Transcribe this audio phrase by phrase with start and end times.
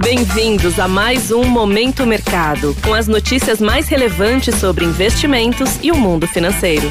[0.00, 5.96] Bem-vindos a mais um Momento Mercado, com as notícias mais relevantes sobre investimentos e o
[5.96, 6.88] mundo financeiro.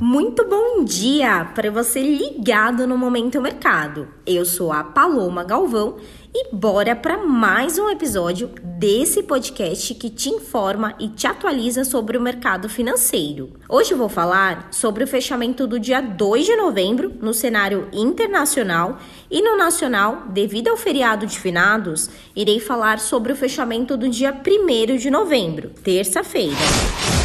[0.00, 4.08] Muito bom dia para você ligado no Momento Mercado.
[4.24, 5.96] Eu sou a Paloma Galvão
[6.32, 12.16] e bora para mais um episódio desse podcast que te informa e te atualiza sobre
[12.16, 13.52] o mercado financeiro.
[13.68, 18.98] Hoje eu vou falar sobre o fechamento do dia 2 de novembro no cenário internacional
[19.30, 24.32] e no nacional, devido ao feriado de finados, irei falar sobre o fechamento do dia
[24.32, 27.19] 1 de novembro, terça-feira.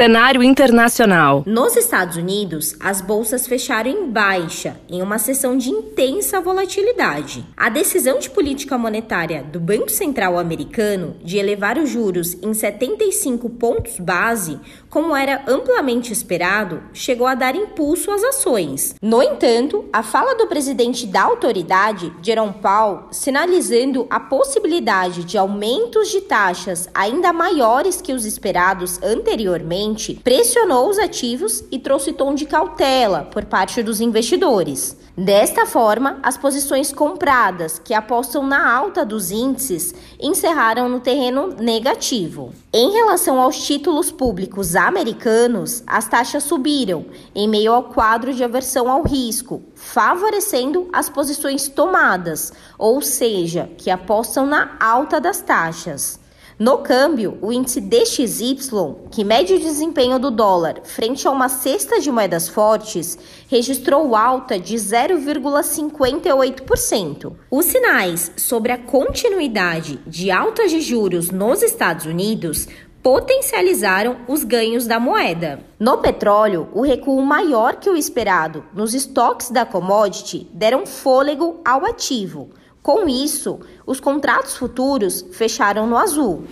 [0.00, 1.44] Cenário internacional.
[1.46, 7.44] Nos Estados Unidos, as bolsas fecharam em baixa, em uma sessão de intensa volatilidade.
[7.54, 13.50] A decisão de política monetária do Banco Central americano de elevar os juros em 75
[13.50, 18.94] pontos base, como era amplamente esperado, chegou a dar impulso às ações.
[19.02, 26.08] No entanto, a fala do presidente da autoridade, Jerome Powell, sinalizando a possibilidade de aumentos
[26.08, 29.89] de taxas ainda maiores que os esperados anteriormente,
[30.22, 34.96] pressionou os ativos e trouxe tom de cautela por parte dos investidores.
[35.16, 42.54] Desta forma, as posições compradas, que apostam na alta dos índices, encerraram no terreno negativo.
[42.72, 48.88] Em relação aos títulos públicos americanos, as taxas subiram em meio ao quadro de aversão
[48.88, 56.19] ao risco, favorecendo as posições tomadas, ou seja, que apostam na alta das taxas.
[56.60, 61.98] No câmbio, o índice DXY, que mede o desempenho do dólar frente a uma cesta
[61.98, 63.16] de moedas fortes,
[63.48, 67.32] registrou alta de 0,58%.
[67.50, 72.68] Os sinais sobre a continuidade de altas de juros nos Estados Unidos
[73.02, 75.60] potencializaram os ganhos da moeda.
[75.78, 81.86] No petróleo, o recuo maior que o esperado nos estoques da commodity deram fôlego ao
[81.86, 82.50] ativo
[82.82, 86.42] com isso, os contratos futuros fecharam no azul.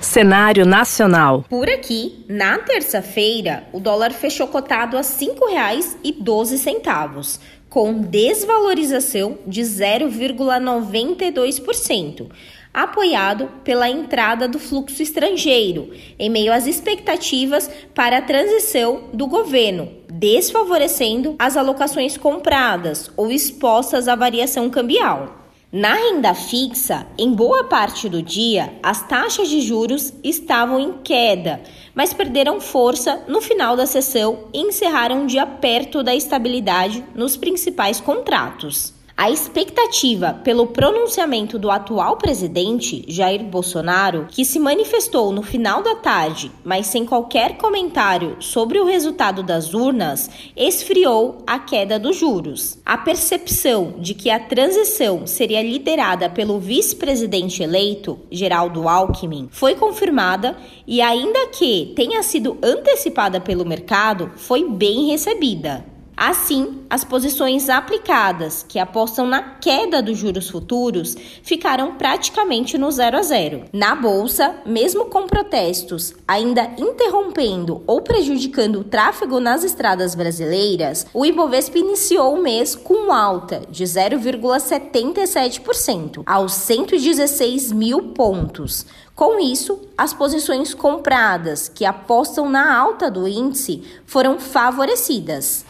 [0.00, 1.44] Cenário nacional.
[1.48, 12.28] Por aqui, na terça-feira, o dólar fechou cotado a R$ 5,12, com desvalorização de 0,92%,
[12.72, 20.00] apoiado pela entrada do fluxo estrangeiro, em meio às expectativas para a transição do governo
[20.20, 25.36] desfavorecendo as alocações compradas ou expostas à variação cambial.
[25.72, 31.62] Na renda fixa, em boa parte do dia, as taxas de juros estavam em queda,
[31.94, 37.36] mas perderam força no final da sessão e encerraram o dia perto da estabilidade nos
[37.36, 38.99] principais contratos.
[39.22, 45.94] A expectativa pelo pronunciamento do atual presidente, Jair Bolsonaro, que se manifestou no final da
[45.94, 52.78] tarde, mas sem qualquer comentário sobre o resultado das urnas, esfriou a queda dos juros.
[52.82, 60.56] A percepção de que a transição seria liderada pelo vice-presidente eleito, Geraldo Alckmin, foi confirmada
[60.86, 65.99] e, ainda que tenha sido antecipada pelo mercado, foi bem recebida.
[66.22, 73.16] Assim, as posições aplicadas, que apostam na queda dos juros futuros, ficaram praticamente no zero
[73.16, 73.64] a zero.
[73.72, 81.24] Na bolsa, mesmo com protestos ainda interrompendo ou prejudicando o tráfego nas estradas brasileiras, o
[81.24, 88.84] Ibovespa iniciou o mês com alta de 0,77% aos 116 mil pontos.
[89.14, 95.64] Com isso, as posições compradas que apostam na alta do índice foram favorecidas.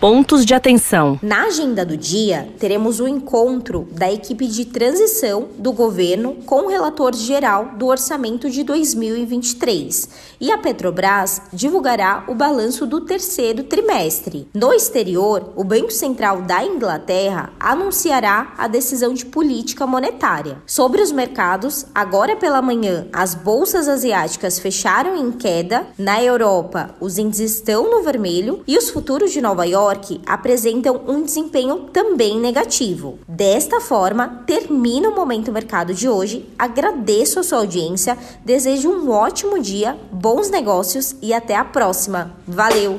[0.00, 1.18] Pontos de atenção.
[1.22, 6.68] Na agenda do dia, teremos o encontro da equipe de transição do governo com o
[6.68, 10.08] relator geral do orçamento de 2023
[10.38, 14.46] e a Petrobras divulgará o balanço do terceiro trimestre.
[14.52, 20.58] No exterior, o Banco Central da Inglaterra anunciará a decisão de política monetária.
[20.66, 25.86] Sobre os mercados, agora pela manhã, as bolsas asiáticas fecharam em queda.
[25.96, 31.00] Na Europa, os índices estão no vermelho e os futuros de Nova York York apresentam
[31.06, 33.18] um desempenho também negativo.
[33.26, 36.44] Desta forma, termina o Momento Mercado de hoje.
[36.58, 42.32] Agradeço a sua audiência, desejo um ótimo dia, bons negócios e até a próxima.
[42.46, 42.96] Valeu!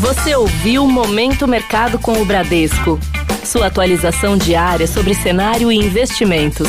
[0.00, 2.98] Você ouviu Momento Mercado com o Bradesco.
[3.44, 6.68] Sua atualização diária sobre cenário e investimentos.